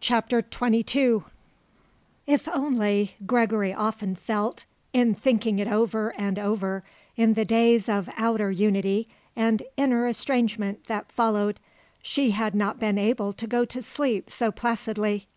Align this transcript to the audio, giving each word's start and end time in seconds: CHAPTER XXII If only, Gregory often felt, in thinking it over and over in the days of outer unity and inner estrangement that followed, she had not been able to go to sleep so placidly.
CHAPTER 0.00 0.42
XXII 0.52 1.20
If 2.26 2.48
only, 2.52 3.14
Gregory 3.24 3.72
often 3.72 4.16
felt, 4.16 4.64
in 4.92 5.14
thinking 5.14 5.60
it 5.60 5.68
over 5.68 6.12
and 6.18 6.40
over 6.40 6.82
in 7.14 7.34
the 7.34 7.44
days 7.44 7.88
of 7.88 8.10
outer 8.16 8.50
unity 8.50 9.08
and 9.36 9.62
inner 9.76 10.08
estrangement 10.08 10.86
that 10.88 11.12
followed, 11.12 11.60
she 12.02 12.32
had 12.32 12.52
not 12.56 12.80
been 12.80 12.98
able 12.98 13.32
to 13.34 13.46
go 13.46 13.64
to 13.66 13.80
sleep 13.80 14.28
so 14.28 14.50
placidly. 14.50 15.28